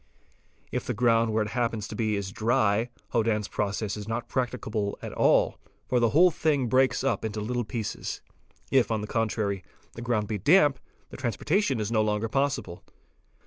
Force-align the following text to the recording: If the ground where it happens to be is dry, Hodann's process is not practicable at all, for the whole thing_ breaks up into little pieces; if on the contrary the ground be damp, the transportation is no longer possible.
If 0.71 0.87
the 0.87 0.95
ground 0.95 1.31
where 1.31 1.43
it 1.43 1.49
happens 1.49 1.87
to 1.87 1.95
be 1.95 2.15
is 2.15 2.31
dry, 2.31 2.89
Hodann's 3.11 3.47
process 3.47 3.95
is 3.95 4.07
not 4.07 4.27
practicable 4.27 4.97
at 5.03 5.13
all, 5.13 5.59
for 5.87 5.99
the 5.99 6.09
whole 6.09 6.31
thing_ 6.31 6.65
breaks 6.69 7.03
up 7.03 7.23
into 7.23 7.39
little 7.39 7.63
pieces; 7.63 8.19
if 8.71 8.89
on 8.89 9.01
the 9.01 9.05
contrary 9.07 9.63
the 9.93 10.01
ground 10.01 10.27
be 10.27 10.39
damp, 10.39 10.79
the 11.11 11.17
transportation 11.17 11.79
is 11.79 11.91
no 11.91 12.01
longer 12.01 12.27
possible. 12.27 12.83